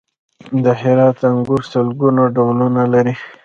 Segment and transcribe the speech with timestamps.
[0.63, 3.15] د هرات انګور سلګونه ډولونه لري.